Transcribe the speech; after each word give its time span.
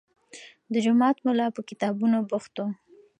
د 0.71 0.73
جومات 0.85 1.17
ملا 1.25 1.47
په 1.55 1.61
کتابونو 1.69 2.17
بوخت 2.29 2.53
و. 2.61 2.67